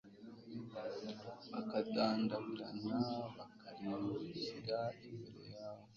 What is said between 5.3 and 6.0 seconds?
yawe